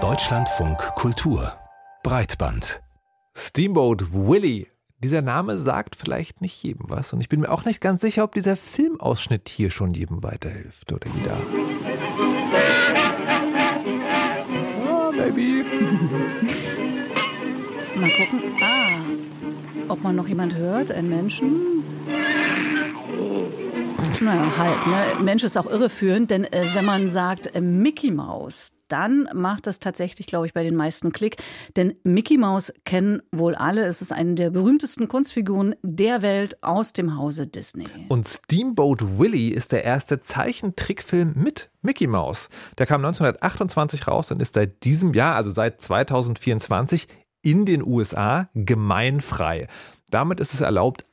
Deutschlandfunk 0.00 0.78
Kultur 0.94 1.52
Breitband 2.04 2.80
Steamboat 3.36 4.12
Willie. 4.12 4.68
Dieser 5.02 5.20
Name 5.20 5.58
sagt 5.58 5.96
vielleicht 5.96 6.40
nicht 6.40 6.62
jedem 6.62 6.88
was 6.88 7.12
und 7.12 7.20
ich 7.20 7.28
bin 7.28 7.40
mir 7.40 7.50
auch 7.50 7.64
nicht 7.64 7.80
ganz 7.80 8.02
sicher, 8.02 8.22
ob 8.22 8.34
dieser 8.36 8.56
Filmausschnitt 8.56 9.48
hier 9.48 9.72
schon 9.72 9.94
jedem 9.94 10.22
weiterhilft 10.22 10.92
oder 10.92 11.08
jeder. 11.10 11.38
Ah, 14.86 15.10
Baby. 15.10 15.64
Mal 17.96 18.10
gucken. 18.10 18.42
Ah, 18.62 19.10
ob 19.88 20.02
man 20.04 20.14
noch 20.14 20.28
jemand 20.28 20.54
hört, 20.54 20.92
einen 20.92 21.08
Menschen. 21.08 21.77
Naja, 24.20 24.56
halt. 24.56 24.86
Ne? 24.86 25.22
Mensch 25.22 25.44
ist 25.44 25.56
auch 25.56 25.66
irreführend, 25.66 26.30
denn 26.30 26.44
äh, 26.44 26.74
wenn 26.74 26.84
man 26.84 27.06
sagt 27.06 27.54
äh, 27.54 27.60
Mickey 27.60 28.10
Mouse, 28.10 28.74
dann 28.88 29.28
macht 29.34 29.66
das 29.66 29.78
tatsächlich, 29.80 30.26
glaube 30.26 30.46
ich, 30.46 30.54
bei 30.54 30.62
den 30.62 30.74
meisten 30.74 31.12
Klick. 31.12 31.36
Denn 31.76 31.94
Mickey 32.02 32.38
Mouse 32.38 32.72
kennen 32.84 33.22
wohl 33.30 33.54
alle. 33.54 33.84
Es 33.84 34.02
ist 34.02 34.12
eine 34.12 34.34
der 34.34 34.50
berühmtesten 34.50 35.08
Kunstfiguren 35.08 35.76
der 35.82 36.22
Welt 36.22 36.62
aus 36.62 36.92
dem 36.94 37.16
Hause 37.16 37.46
Disney. 37.46 37.86
Und 38.08 38.28
Steamboat 38.28 39.18
Willie 39.18 39.52
ist 39.52 39.72
der 39.72 39.84
erste 39.84 40.20
Zeichentrickfilm 40.20 41.34
mit 41.36 41.70
Mickey 41.82 42.06
Mouse. 42.06 42.48
Der 42.78 42.86
kam 42.86 43.04
1928 43.04 44.08
raus 44.08 44.32
und 44.32 44.42
ist 44.42 44.54
seit 44.54 44.84
diesem 44.84 45.12
Jahr, 45.14 45.36
also 45.36 45.50
seit 45.50 45.80
2024, 45.80 47.06
in 47.42 47.66
den 47.66 47.86
USA 47.86 48.48
gemeinfrei. 48.54 49.68
Damit 50.10 50.40
ist 50.40 50.54
es 50.54 50.60
erlaubt, 50.60 51.04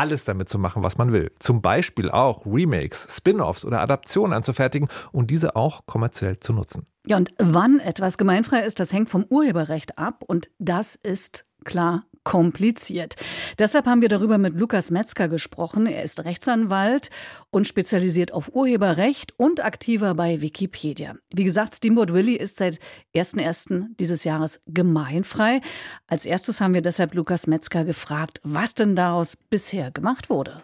alles 0.00 0.24
damit 0.24 0.48
zu 0.48 0.58
machen, 0.58 0.82
was 0.82 0.96
man 0.96 1.12
will. 1.12 1.30
Zum 1.38 1.60
Beispiel 1.60 2.10
auch 2.10 2.46
Remakes, 2.46 3.06
Spin-offs 3.14 3.66
oder 3.66 3.82
Adaptionen 3.82 4.32
anzufertigen 4.32 4.88
und 5.12 5.30
diese 5.30 5.56
auch 5.56 5.84
kommerziell 5.84 6.40
zu 6.40 6.54
nutzen. 6.54 6.86
Ja, 7.06 7.18
und 7.18 7.32
wann 7.38 7.80
etwas 7.80 8.16
gemeinfrei 8.16 8.60
ist, 8.60 8.80
das 8.80 8.94
hängt 8.94 9.10
vom 9.10 9.26
Urheberrecht 9.28 9.98
ab 9.98 10.24
und 10.26 10.48
das 10.58 10.94
ist 10.94 11.44
klar 11.64 12.04
kompliziert. 12.24 13.16
Deshalb 13.58 13.86
haben 13.86 14.02
wir 14.02 14.08
darüber 14.08 14.38
mit 14.38 14.58
Lukas 14.58 14.90
Metzger 14.90 15.28
gesprochen. 15.28 15.86
Er 15.86 16.02
ist 16.02 16.24
Rechtsanwalt 16.24 17.10
und 17.50 17.66
spezialisiert 17.66 18.32
auf 18.32 18.54
Urheberrecht 18.54 19.32
und 19.38 19.64
aktiver 19.64 20.14
bei 20.14 20.40
Wikipedia. 20.40 21.14
Wie 21.34 21.44
gesagt, 21.44 21.74
Steamboat 21.74 22.12
Willie 22.12 22.36
ist 22.36 22.56
seit 22.56 22.78
1.1. 23.14 23.86
dieses 23.98 24.24
Jahres 24.24 24.60
gemeinfrei. 24.66 25.60
Als 26.06 26.26
erstes 26.26 26.60
haben 26.60 26.74
wir 26.74 26.82
deshalb 26.82 27.14
Lukas 27.14 27.46
Metzger 27.46 27.84
gefragt, 27.84 28.40
was 28.44 28.74
denn 28.74 28.94
daraus 28.94 29.36
bisher 29.36 29.90
gemacht 29.90 30.30
wurde. 30.30 30.60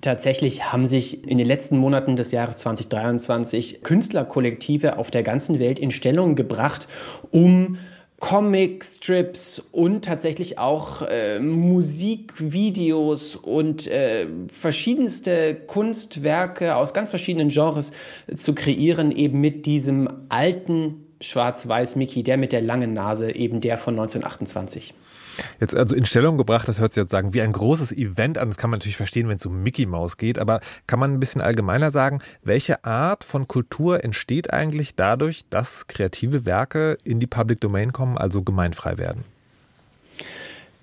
Tatsächlich 0.00 0.72
haben 0.72 0.86
sich 0.86 1.26
in 1.26 1.38
den 1.38 1.46
letzten 1.46 1.76
Monaten 1.76 2.14
des 2.14 2.30
Jahres 2.30 2.58
2023 2.58 3.82
Künstlerkollektive 3.82 4.96
auf 4.96 5.10
der 5.10 5.22
ganzen 5.24 5.58
Welt 5.58 5.80
in 5.80 5.90
Stellung 5.90 6.36
gebracht, 6.36 6.86
um 7.30 7.78
Comic-Strips 8.20 9.62
und 9.70 10.04
tatsächlich 10.04 10.58
auch 10.58 11.02
äh, 11.02 11.38
Musikvideos 11.38 13.36
und 13.36 13.86
äh, 13.86 14.26
verschiedenste 14.48 15.54
Kunstwerke 15.54 16.74
aus 16.76 16.92
ganz 16.94 17.10
verschiedenen 17.10 17.48
Genres 17.48 17.92
zu 18.34 18.54
kreieren, 18.54 19.12
eben 19.12 19.40
mit 19.40 19.66
diesem 19.66 20.08
alten 20.28 21.07
schwarz-weiß 21.20 21.96
Mickey, 21.96 22.22
der 22.22 22.36
mit 22.36 22.52
der 22.52 22.62
langen 22.62 22.94
Nase, 22.94 23.34
eben 23.34 23.60
der 23.60 23.78
von 23.78 23.94
1928. 23.94 24.94
Jetzt 25.60 25.76
also 25.76 25.94
in 25.94 26.04
Stellung 26.04 26.36
gebracht, 26.36 26.68
das 26.68 26.80
hört 26.80 26.92
sich 26.92 27.02
jetzt 27.02 27.10
sagen, 27.10 27.32
wie 27.34 27.42
ein 27.42 27.52
großes 27.52 27.92
Event 27.92 28.38
an. 28.38 28.48
Das 28.48 28.56
kann 28.56 28.70
man 28.70 28.78
natürlich 28.78 28.96
verstehen, 28.96 29.28
wenn 29.28 29.38
es 29.38 29.46
um 29.46 29.62
Mickey 29.62 29.86
Mouse 29.86 30.16
geht. 30.16 30.38
Aber 30.38 30.60
kann 30.86 30.98
man 30.98 31.12
ein 31.12 31.20
bisschen 31.20 31.40
allgemeiner 31.40 31.90
sagen, 31.90 32.20
welche 32.42 32.84
Art 32.84 33.24
von 33.24 33.46
Kultur 33.46 34.04
entsteht 34.04 34.52
eigentlich 34.52 34.96
dadurch, 34.96 35.44
dass 35.48 35.86
kreative 35.86 36.44
Werke 36.44 36.98
in 37.04 37.20
die 37.20 37.26
Public 37.26 37.60
Domain 37.60 37.92
kommen, 37.92 38.18
also 38.18 38.42
gemeinfrei 38.42 38.98
werden? 38.98 39.24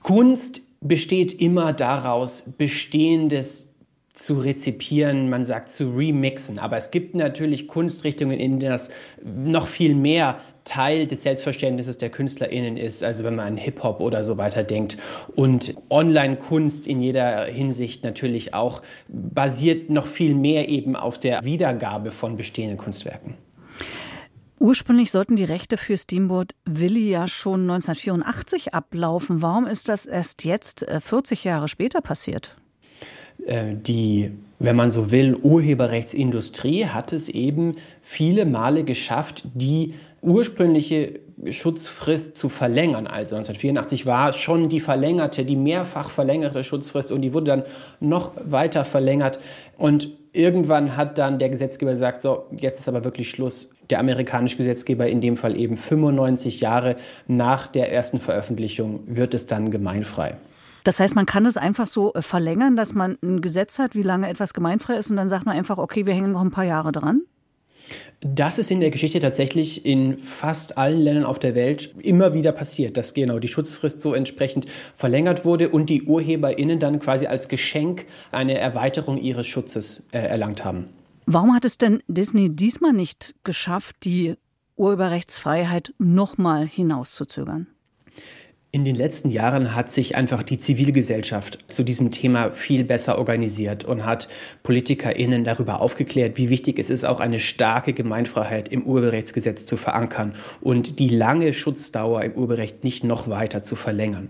Kunst 0.02 0.62
besteht 0.82 1.34
immer 1.34 1.74
daraus, 1.74 2.46
Bestehendes 2.58 3.70
zu 4.16 4.40
rezipieren, 4.40 5.30
man 5.30 5.44
sagt 5.44 5.70
zu 5.70 5.90
remixen. 5.90 6.58
Aber 6.58 6.78
es 6.78 6.90
gibt 6.90 7.16
natürlich 7.16 7.68
Kunstrichtungen, 7.68 8.40
in 8.40 8.60
denen 8.60 8.72
das 8.72 8.90
noch 9.24 9.68
viel 9.68 9.94
mehr 9.94 10.40
Teil 10.64 11.06
des 11.06 11.24
Selbstverständnisses 11.24 12.00
der 12.00 12.10
KünstlerInnen 12.10 12.76
ist, 12.76 13.04
also 13.04 13.24
wenn 13.24 13.36
man 13.36 13.46
an 13.46 13.58
Hip-Hop 13.58 14.02
oder 14.02 14.24
so 14.24 14.38
weiter 14.38 14.64
denkt. 14.64 14.98
Und 15.36 15.76
Online-Kunst 15.90 16.88
in 16.88 17.02
jeder 17.02 17.46
Hinsicht 17.46 18.04
natürlich 18.04 18.54
auch 18.54 18.82
basiert 19.08 19.90
noch 19.90 20.08
viel 20.08 20.34
mehr 20.34 20.70
eben 20.70 20.96
auf 20.96 21.20
der 21.20 21.44
Wiedergabe 21.44 22.12
von 22.12 22.36
bestehenden 22.36 22.78
Kunstwerken. 22.78 23.36
Ursprünglich 24.60 25.12
sollten 25.12 25.36
die 25.36 25.44
Rechte 25.44 25.78
für 25.78 25.98
Steamboat 25.98 26.56
Willi 26.66 27.10
ja 27.10 27.28
schon 27.28 27.70
1984 27.70 28.74
ablaufen. 28.74 29.42
Warum 29.42 29.68
ist 29.68 29.90
das 29.90 30.06
erst 30.06 30.46
jetzt, 30.46 30.86
40 30.90 31.46
äh, 31.46 31.50
Jahre 31.50 31.68
später, 31.68 32.02
passiert? 32.02 32.56
Äh, 33.46 33.76
die, 33.76 34.32
wenn 34.60 34.76
man 34.76 34.92
so 34.92 35.12
will, 35.12 35.36
Urheberrechtsindustrie 35.36 36.86
hat 36.86 37.14
es 37.14 37.30
eben 37.30 37.74
viele 38.02 38.46
Male 38.46 38.84
geschafft, 38.84 39.44
die 39.54 39.94
ursprüngliche 40.22 41.20
Schutzfrist 41.50 42.38
zu 42.38 42.50
verlängern. 42.50 43.08
Also 43.08 43.36
1984 43.36 44.06
war 44.06 44.34
schon 44.34 44.70
die 44.70 44.80
verlängerte, 44.80 45.46
die 45.46 45.56
mehrfach 45.56 46.10
verlängerte 46.10 46.64
Schutzfrist 46.64 47.12
und 47.12 47.22
die 47.22 47.34
wurde 47.34 47.46
dann 47.46 47.64
noch 48.00 48.32
weiter 48.44 48.86
verlängert. 48.86 49.40
Und 49.78 50.10
irgendwann 50.34 50.96
hat 50.98 51.18
dann 51.18 51.40
der 51.40 51.50
Gesetzgeber 51.50 51.92
gesagt, 51.92 52.22
so, 52.22 52.46
jetzt 52.52 52.80
ist 52.80 52.88
aber 52.88 53.04
wirklich 53.04 53.30
Schluss. 53.30 53.70
Der 53.90 54.00
amerikanische 54.00 54.58
Gesetzgeber, 54.58 55.08
in 55.08 55.22
dem 55.22 55.38
Fall 55.38 55.58
eben 55.58 55.78
95 55.78 56.62
Jahre 56.62 56.96
nach 57.28 57.68
der 57.68 57.92
ersten 57.92 58.20
Veröffentlichung, 58.20 59.02
wird 59.06 59.34
es 59.34 59.46
dann 59.46 59.70
gemeinfrei. 59.70 60.36
Das 60.86 61.00
heißt, 61.00 61.16
man 61.16 61.26
kann 61.26 61.48
es 61.48 61.58
einfach 61.58 61.88
so 61.88 62.14
äh, 62.14 62.22
verlängern, 62.22 62.76
dass 62.76 62.94
man 62.94 63.18
ein 63.22 63.42
Gesetz 63.42 63.80
hat, 63.80 63.96
wie 63.96 64.04
lange 64.04 64.30
etwas 64.30 64.54
gemeinfrei 64.54 64.96
ist 64.96 65.10
und 65.10 65.18
dann 65.18 65.28
sagt 65.28 65.46
man 65.46 65.58
einfach, 65.58 65.80
okay, 65.80 66.06
wir 66.06 66.14
hängen 66.14 66.32
noch 66.32 66.42
ein 66.42 66.52
paar 66.52 66.64
Jahre 66.64 66.92
dran? 66.92 67.22
Das 68.22 68.60
ist 68.60 68.72
in 68.72 68.80
der 68.80 68.92
Geschichte 68.92 69.20
tatsächlich 69.20 69.86
in 69.86 70.18
fast 70.20 70.78
allen 70.78 71.00
Ländern 71.00 71.26
auf 71.26 71.40
der 71.40 71.56
Welt 71.56 71.94
immer 72.02 72.34
wieder 72.34 72.52
passiert, 72.52 72.98
dass 72.98 73.14
genau 73.14 73.40
die 73.40 73.48
Schutzfrist 73.48 74.02
so 74.02 74.14
entsprechend 74.14 74.68
verlängert 74.96 75.44
wurde 75.44 75.70
und 75.70 75.90
die 75.90 76.04
UrheberInnen 76.04 76.80
dann 76.80 77.00
quasi 77.00 77.28
als 77.28 77.48
Geschenk 77.48 78.06
eine 78.32 78.58
Erweiterung 78.58 79.18
ihres 79.18 79.48
Schutzes 79.48 80.04
äh, 80.12 80.20
erlangt 80.20 80.64
haben. 80.64 80.90
Warum 81.26 81.54
hat 81.56 81.66
es 81.66 81.80
denn 81.80 82.04
Disney 82.08 82.56
diesmal 82.56 82.94
nicht 82.94 83.34
geschafft, 83.44 83.96
die 84.04 84.36
Urheberrechtsfreiheit 84.76 85.94
nochmal 85.98 86.68
hinauszuzögern? 86.68 87.68
In 88.76 88.84
den 88.84 88.98
letzten 88.98 89.30
Jahren 89.30 89.74
hat 89.74 89.90
sich 89.90 90.18
einfach 90.18 90.44
die 90.44 90.58
Zivilgesellschaft 90.58 91.60
zu 91.72 91.82
diesem 91.82 92.12
Thema 92.12 92.52
viel 92.52 92.84
besser 92.84 93.18
organisiert 93.18 93.86
und 93.86 94.06
hat 94.06 94.28
PolitikerInnen 94.64 95.46
darüber 95.46 95.80
aufgeklärt, 95.80 96.38
wie 96.38 96.50
wichtig 96.50 96.78
es 96.78 96.90
ist, 96.90 97.06
auch 97.06 97.22
eine 97.22 97.40
starke 97.40 97.94
Gemeinfreiheit 97.94 98.68
im 98.68 98.84
Urheberrechtsgesetz 98.84 99.66
zu 99.66 99.78
verankern 99.78 100.34
und 100.60 101.00
die 101.00 101.08
lange 101.08 101.54
Schutzdauer 101.54 102.22
im 102.26 102.34
Urheberrecht 102.34 102.84
nicht 102.84 103.06
noch 103.06 103.30
weiter 103.30 103.64
zu 103.64 103.78
verlängern. 103.78 104.28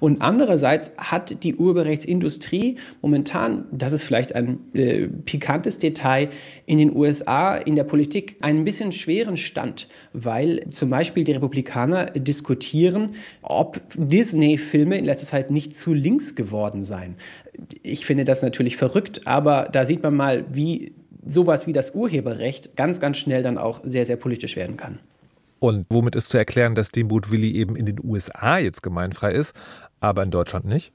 Und 0.00 0.22
andererseits 0.22 0.92
hat 0.96 1.44
die 1.44 1.56
Urheberrechtsindustrie 1.56 2.78
momentan, 3.02 3.66
das 3.72 3.92
ist 3.92 4.04
vielleicht 4.04 4.34
ein 4.34 4.60
äh, 4.72 5.06
pikantes 5.06 5.80
Detail, 5.80 6.30
in 6.64 6.78
den 6.78 6.96
USA 6.96 7.56
in 7.56 7.76
der 7.76 7.84
Politik 7.84 8.36
einen 8.40 8.64
bisschen 8.64 8.92
schweren 8.92 9.36
Stand, 9.36 9.86
weil 10.14 10.64
zum 10.70 10.88
Beispiel 10.88 11.24
die 11.24 11.32
Republikaner 11.32 12.06
diskutieren, 12.06 13.16
ob 13.42 13.81
Disney-Filme 13.94 14.96
in 14.96 15.04
letzter 15.04 15.26
Zeit 15.26 15.50
nicht 15.50 15.76
zu 15.76 15.92
links 15.92 16.34
geworden 16.34 16.84
seien. 16.84 17.16
Ich 17.82 18.06
finde 18.06 18.24
das 18.24 18.42
natürlich 18.42 18.76
verrückt, 18.76 19.26
aber 19.26 19.68
da 19.72 19.84
sieht 19.84 20.02
man 20.02 20.14
mal, 20.14 20.44
wie 20.52 20.94
sowas 21.26 21.66
wie 21.66 21.72
das 21.72 21.94
Urheberrecht 21.94 22.76
ganz, 22.76 23.00
ganz 23.00 23.18
schnell 23.18 23.42
dann 23.42 23.58
auch 23.58 23.80
sehr, 23.84 24.06
sehr 24.06 24.16
politisch 24.16 24.56
werden 24.56 24.76
kann. 24.76 24.98
Und 25.60 25.86
womit 25.90 26.16
ist 26.16 26.28
zu 26.28 26.38
erklären, 26.38 26.74
dass 26.74 26.88
Steamboat 26.88 27.30
Willie 27.30 27.54
eben 27.54 27.76
in 27.76 27.86
den 27.86 28.00
USA 28.02 28.58
jetzt 28.58 28.82
gemeinfrei 28.82 29.32
ist, 29.32 29.54
aber 30.00 30.24
in 30.24 30.32
Deutschland 30.32 30.64
nicht? 30.64 30.92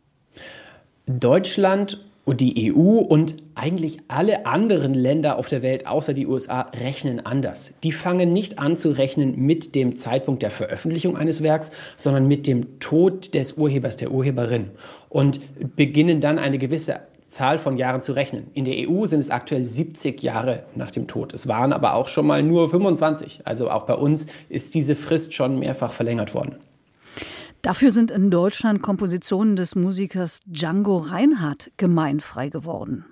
Deutschland 1.06 2.04
und 2.28 2.42
die 2.42 2.74
EU 2.74 3.00
und 3.00 3.38
eigentlich 3.56 4.00
alle 4.10 4.46
anderen 4.46 4.94
Länder 4.94 5.40
auf 5.40 5.48
der 5.48 5.62
Welt 5.62 5.88
außer 5.88 6.14
die 6.14 6.28
USA 6.28 6.70
rechnen 6.76 7.26
anders. 7.26 7.74
Die 7.84 7.94
fangen 7.94 8.34
nicht 8.34 8.60
an 8.60 8.76
zu 8.76 8.90
rechnen 8.90 9.40
mit 9.40 9.76
dem 9.76 9.96
Zeitpunkt 9.96 10.44
der 10.44 10.52
Veröffentlichung 10.52 11.16
eines 11.16 11.42
Werks, 11.42 11.72
sondern 11.96 12.28
mit 12.28 12.46
dem 12.46 12.80
Tod 12.82 13.34
des 13.34 13.54
Urhebers, 13.54 13.96
der 13.96 14.12
Urheberin 14.12 14.72
und 15.08 15.40
beginnen 15.78 16.20
dann 16.20 16.38
eine 16.38 16.58
gewisse 16.58 17.00
Zahl 17.30 17.60
von 17.60 17.78
Jahren 17.78 18.02
zu 18.02 18.12
rechnen. 18.12 18.48
In 18.54 18.66
der 18.66 18.90
EU 18.90 19.06
sind 19.06 19.22
es 19.22 19.30
aktuell 19.30 19.64
70 19.64 20.22
Jahre 20.22 20.64
nach 20.76 20.92
dem 20.92 21.08
Tod. 21.08 21.34
Es 21.34 21.48
waren 21.48 21.72
aber 21.72 21.94
auch 21.94 22.10
schon 22.10 22.28
mal 22.28 22.44
nur 22.44 22.70
25. 22.70 23.44
Also 23.46 23.72
auch 23.72 23.86
bei 23.86 23.96
uns 23.96 24.28
ist 24.50 24.76
diese 24.76 24.98
Frist 24.98 25.34
schon 25.34 25.60
mehrfach 25.60 25.94
verlängert 25.94 26.34
worden. 26.34 26.58
Dafür 27.68 27.92
sind 27.92 28.12
in 28.12 28.32
Deutschland 28.32 28.82
Kompositionen 28.82 29.58
des 29.58 29.76
Musikers 29.76 30.40
Django 30.46 30.96
Reinhardt 30.96 31.70
gemeinfrei 31.76 32.48
geworden. 32.48 33.04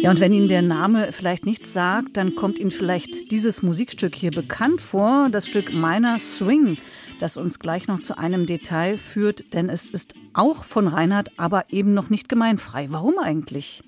Ja, 0.00 0.10
und 0.10 0.20
wenn 0.20 0.32
Ihnen 0.32 0.46
der 0.46 0.62
Name 0.62 1.10
vielleicht 1.10 1.44
nichts 1.44 1.72
sagt, 1.72 2.16
dann 2.16 2.36
kommt 2.36 2.60
Ihnen 2.60 2.70
vielleicht 2.70 3.32
dieses 3.32 3.62
Musikstück 3.62 4.14
hier 4.14 4.30
bekannt 4.30 4.80
vor, 4.80 5.28
das 5.28 5.48
Stück 5.48 5.74
Meiner 5.74 6.20
Swing, 6.20 6.78
das 7.18 7.36
uns 7.36 7.58
gleich 7.58 7.88
noch 7.88 7.98
zu 7.98 8.16
einem 8.16 8.46
Detail 8.46 8.96
führt, 8.96 9.52
denn 9.54 9.68
es 9.68 9.90
ist 9.90 10.14
auch 10.34 10.62
von 10.62 10.86
Reinhardt, 10.86 11.32
aber 11.36 11.64
eben 11.70 11.94
noch 11.94 12.10
nicht 12.10 12.28
gemeinfrei. 12.28 12.86
Warum 12.90 13.18
eigentlich? 13.18 13.82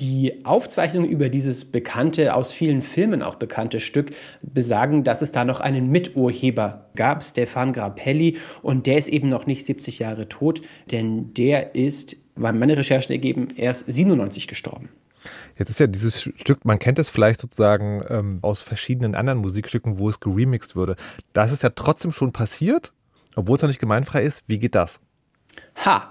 Die 0.00 0.44
Aufzeichnungen 0.44 1.08
über 1.10 1.28
dieses 1.28 1.64
bekannte, 1.64 2.34
aus 2.34 2.52
vielen 2.52 2.82
Filmen 2.82 3.22
auch 3.22 3.34
bekannte 3.34 3.80
Stück 3.80 4.10
besagen, 4.42 5.02
dass 5.02 5.22
es 5.22 5.32
da 5.32 5.44
noch 5.44 5.60
einen 5.60 5.90
Miturheber 5.90 6.90
gab, 6.94 7.24
Stefan 7.24 7.72
Grappelli, 7.72 8.36
und 8.62 8.86
der 8.86 8.98
ist 8.98 9.08
eben 9.08 9.28
noch 9.28 9.46
nicht 9.46 9.66
70 9.66 9.98
Jahre 9.98 10.28
tot, 10.28 10.60
denn 10.90 11.34
der 11.34 11.74
ist, 11.74 12.16
weil 12.36 12.52
meine 12.52 12.76
Recherchen 12.76 13.12
ergeben, 13.12 13.48
erst 13.56 13.92
97 13.92 14.46
gestorben. 14.46 14.88
Jetzt 15.58 15.70
ist 15.70 15.80
ja 15.80 15.88
dieses 15.88 16.22
Stück, 16.22 16.64
man 16.64 16.78
kennt 16.78 17.00
es 17.00 17.10
vielleicht 17.10 17.40
sozusagen 17.40 18.00
ähm, 18.08 18.38
aus 18.42 18.62
verschiedenen 18.62 19.16
anderen 19.16 19.40
Musikstücken, 19.40 19.98
wo 19.98 20.08
es 20.08 20.20
geremixed 20.20 20.76
würde. 20.76 20.94
Das 21.32 21.50
ist 21.50 21.64
ja 21.64 21.70
trotzdem 21.70 22.12
schon 22.12 22.32
passiert, 22.32 22.92
obwohl 23.34 23.56
es 23.56 23.62
noch 23.62 23.68
nicht 23.68 23.80
gemeinfrei 23.80 24.22
ist. 24.22 24.44
Wie 24.46 24.58
geht 24.58 24.76
das? 24.76 25.00
Ha, 25.84 26.10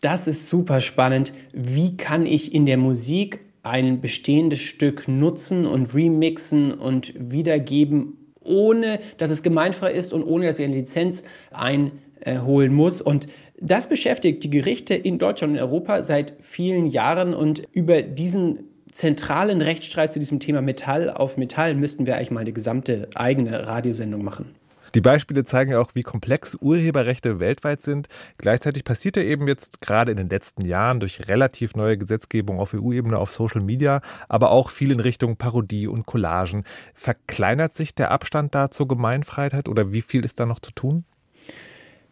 das 0.00 0.28
ist 0.28 0.48
super 0.48 0.80
spannend. 0.80 1.32
Wie 1.52 1.96
kann 1.96 2.24
ich 2.24 2.54
in 2.54 2.66
der 2.66 2.76
Musik 2.76 3.40
ein 3.62 4.00
bestehendes 4.00 4.60
Stück 4.60 5.08
nutzen 5.08 5.66
und 5.66 5.94
remixen 5.94 6.72
und 6.72 7.12
wiedergeben, 7.18 8.16
ohne 8.42 9.00
dass 9.18 9.30
es 9.30 9.42
gemeinfrei 9.42 9.92
ist 9.92 10.12
und 10.12 10.22
ohne 10.22 10.46
dass 10.46 10.58
ich 10.58 10.64
eine 10.64 10.76
Lizenz 10.76 11.24
einholen 11.50 12.72
muss? 12.72 13.00
Und 13.02 13.26
das 13.60 13.88
beschäftigt 13.88 14.44
die 14.44 14.50
Gerichte 14.50 14.94
in 14.94 15.18
Deutschland 15.18 15.54
und 15.54 15.58
Europa 15.58 16.02
seit 16.04 16.34
vielen 16.40 16.86
Jahren 16.86 17.34
und 17.34 17.62
über 17.72 18.02
diesen 18.02 18.60
zentralen 18.92 19.62
Rechtsstreit 19.62 20.12
zu 20.12 20.18
diesem 20.18 20.40
Thema 20.40 20.62
Metall 20.62 21.10
auf 21.10 21.36
Metall 21.36 21.74
müssten 21.74 22.06
wir 22.06 22.16
eigentlich 22.16 22.30
mal 22.30 22.40
eine 22.40 22.52
gesamte 22.52 23.08
eigene 23.14 23.66
Radiosendung 23.66 24.24
machen. 24.24 24.54
Die 24.94 25.00
Beispiele 25.00 25.44
zeigen 25.44 25.72
ja 25.72 25.80
auch, 25.80 25.94
wie 25.94 26.02
komplex 26.02 26.56
Urheberrechte 26.60 27.40
weltweit 27.40 27.82
sind. 27.82 28.08
Gleichzeitig 28.38 28.84
passiert 28.84 29.16
ja 29.16 29.22
eben 29.22 29.46
jetzt 29.48 29.80
gerade 29.80 30.10
in 30.10 30.16
den 30.16 30.28
letzten 30.28 30.64
Jahren 30.64 31.00
durch 31.00 31.28
relativ 31.28 31.74
neue 31.74 31.98
Gesetzgebung 31.98 32.58
auf 32.58 32.74
EU-Ebene, 32.74 33.18
auf 33.18 33.32
Social 33.32 33.60
Media, 33.60 34.00
aber 34.28 34.50
auch 34.50 34.70
viel 34.70 34.90
in 34.90 35.00
Richtung 35.00 35.36
Parodie 35.36 35.86
und 35.86 36.06
Collagen. 36.06 36.64
Verkleinert 36.94 37.74
sich 37.74 37.94
der 37.94 38.10
Abstand 38.10 38.54
da 38.54 38.70
zur 38.70 38.88
Gemeinfreiheit 38.88 39.68
oder 39.68 39.92
wie 39.92 40.02
viel 40.02 40.24
ist 40.24 40.40
da 40.40 40.46
noch 40.46 40.60
zu 40.60 40.72
tun? 40.72 41.04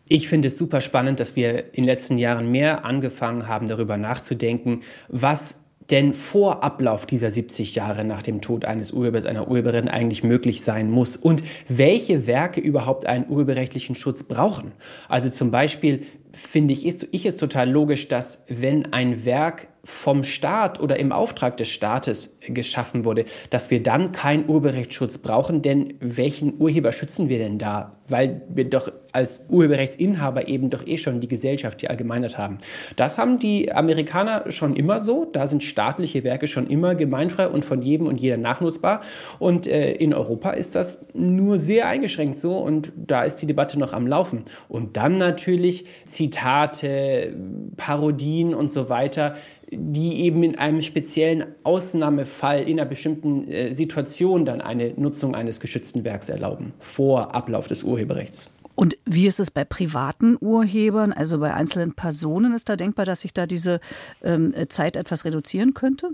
Ich 0.09 0.29
finde 0.29 0.49
es 0.49 0.57
super 0.57 0.81
spannend, 0.81 1.19
dass 1.19 1.35
wir 1.35 1.75
in 1.75 1.83
den 1.83 1.85
letzten 1.85 2.17
Jahren 2.17 2.51
mehr 2.51 2.85
angefangen 2.85 3.49
haben, 3.49 3.67
darüber 3.67 3.97
nachzudenken, 3.97 4.83
was 5.09 5.59
denn 5.91 6.15
vor 6.15 6.65
Ablauf 6.65 7.07
dieser 7.07 7.31
70 7.31 7.75
Jahre 7.75 8.05
nach 8.05 8.23
dem 8.23 8.41
Tod 8.41 8.65
eines 8.65 8.93
Urhebers, 8.93 9.25
einer 9.25 9.49
Urheberin 9.49 9.89
eigentlich 9.89 10.25
möglich 10.25 10.63
sein 10.63 10.91
muss 10.91 11.17
und 11.17 11.43
welche 11.69 12.27
Werke 12.27 12.61
überhaupt 12.61 13.07
einen 13.07 13.29
urheberrechtlichen 13.29 13.95
Schutz 13.95 14.23
brauchen. 14.23 14.73
Also 15.09 15.31
zum 15.31 15.51
Beispiel 15.51 16.03
finde 16.37 16.75
ich, 16.75 16.85
ist 16.85 17.09
ich 17.13 17.25
es 17.25 17.37
total 17.37 17.71
logisch, 17.71 18.09
dass 18.09 18.45
wenn 18.49 18.93
ein 18.93 19.25
Werk 19.25 19.69
vom 19.87 20.25
Staat 20.25 20.81
oder 20.81 20.99
im 20.99 21.13
Auftrag 21.13 21.57
des 21.59 21.69
Staates 21.71 22.37
geschaffen 22.41 23.05
wurde, 23.05 23.25
dass 23.51 23.71
wir 23.71 23.81
dann 23.83 24.11
keinen 24.11 24.49
Urheberrechtsschutz 24.49 25.19
brauchen, 25.19 25.63
denn 25.63 25.95
welchen 26.01 26.61
Urheber 26.61 26.91
schützen 26.91 27.29
wir 27.29 27.39
denn 27.39 27.59
da? 27.59 27.97
Weil 28.09 28.43
wir 28.49 28.69
doch 28.69 28.91
als 29.13 29.45
Urheberrechtsinhaber 29.49 30.49
eben 30.49 30.71
doch 30.71 30.87
eh 30.87 30.97
schon 30.97 31.21
die 31.21 31.29
Gesellschaft, 31.29 31.81
die 31.83 31.89
Allgemeinheit 31.89 32.37
haben. 32.37 32.59
Das 32.97 33.17
haben 33.17 33.39
die 33.39 33.73
Amerikaner 33.73 34.51
schon 34.51 34.75
immer 34.77 35.01
so. 35.01 35.25
Da 35.25 35.47
sind 35.47 35.63
staatliche 35.63 36.25
Werke 36.25 36.49
schon 36.49 36.67
immer 36.67 36.97
gemeinfrei 36.97 37.49
und 37.49 37.65
von 37.65 37.81
jedem 37.81 38.09
und 38.09 38.21
jeder 38.21 38.37
nachnutzbar. 38.37 39.03
Und 39.39 39.67
äh, 39.69 39.93
in 39.93 40.13
Europa 40.13 40.51
ist 40.51 40.75
das 40.75 41.07
nur 41.15 41.59
sehr 41.59 41.87
eingeschränkt 41.87 42.39
so 42.39 42.59
und 42.59 42.93
da 42.97 43.23
ist 43.23 43.37
die 43.37 43.47
Debatte 43.47 43.79
noch 43.79 43.93
am 43.93 44.07
Laufen. 44.07 44.45
Und 44.69 44.97
dann 44.97 45.17
natürlich 45.17 45.87
Zitate, 46.31 47.37
Parodien 47.77 48.55
und 48.55 48.71
so 48.71 48.89
weiter 48.89 49.37
die 49.71 50.21
eben 50.21 50.43
in 50.43 50.57
einem 50.57 50.81
speziellen 50.81 51.45
Ausnahmefall 51.65 52.63
in 52.63 52.79
einer 52.79 52.89
bestimmten 52.89 53.49
äh, 53.49 53.75
Situation 53.75 54.45
dann 54.45 54.61
eine 54.61 54.95
Nutzung 54.97 55.35
eines 55.35 55.61
geschützten 55.61 56.05
Werks 56.05 56.29
erlauben, 56.29 56.73
vor 56.79 57.35
Ablauf 57.35 57.67
des 57.67 57.83
Urheberrechts. 57.83 58.51
Und 58.75 58.99
wie 59.07 59.27
ist 59.27 59.41
es 59.41 59.51
bei 59.51 59.65
privaten 59.65 60.37
Urhebern, 60.41 61.13
also 61.13 61.39
bei 61.39 61.53
einzelnen 61.55 61.95
Personen? 61.95 62.55
Ist 62.55 62.69
da 62.69 62.77
denkbar, 62.77 63.07
dass 63.07 63.23
sich 63.23 63.33
da 63.33 63.47
diese 63.47 63.81
ähm, 64.23 64.55
Zeit 64.69 64.97
etwas 64.97 65.25
reduzieren 65.25 65.73
könnte? 65.73 66.11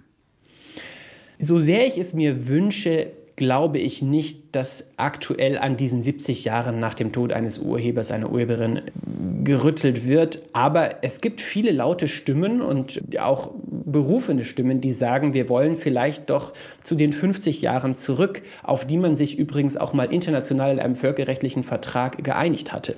So 1.38 1.58
sehr 1.58 1.86
ich 1.88 1.98
es 1.98 2.14
mir 2.14 2.48
wünsche, 2.48 3.10
glaube 3.42 3.80
ich 3.80 4.02
nicht, 4.02 4.54
dass 4.54 4.92
aktuell 4.98 5.58
an 5.58 5.76
diesen 5.76 6.00
70 6.00 6.44
Jahren 6.44 6.78
nach 6.78 6.94
dem 6.94 7.10
Tod 7.10 7.32
eines 7.32 7.58
Urhebers, 7.58 8.12
einer 8.12 8.30
Urheberin 8.30 8.82
gerüttelt 9.42 10.06
wird. 10.06 10.42
Aber 10.52 11.02
es 11.02 11.20
gibt 11.20 11.40
viele 11.40 11.72
laute 11.72 12.06
Stimmen 12.06 12.62
und 12.62 13.02
auch 13.18 13.50
berufene 13.66 14.44
Stimmen, 14.44 14.80
die 14.80 14.92
sagen, 14.92 15.34
wir 15.34 15.48
wollen 15.48 15.76
vielleicht 15.76 16.30
doch 16.30 16.52
zu 16.84 16.94
den 16.94 17.12
50 17.12 17.62
Jahren 17.62 17.96
zurück, 17.96 18.42
auf 18.62 18.86
die 18.86 18.96
man 18.96 19.16
sich 19.16 19.36
übrigens 19.36 19.76
auch 19.76 19.92
mal 19.92 20.12
international 20.12 20.70
in 20.70 20.78
einem 20.78 20.94
völkerrechtlichen 20.94 21.64
Vertrag 21.64 22.22
geeinigt 22.22 22.72
hatte. 22.72 22.94